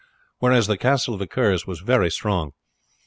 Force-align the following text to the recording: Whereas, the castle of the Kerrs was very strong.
Whereas, 0.39 0.65
the 0.65 0.79
castle 0.79 1.13
of 1.13 1.19
the 1.19 1.27
Kerrs 1.27 1.67
was 1.67 1.81
very 1.81 2.09
strong. 2.09 2.53